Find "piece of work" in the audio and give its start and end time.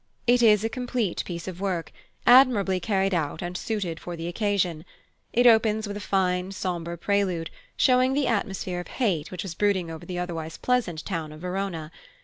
1.27-1.91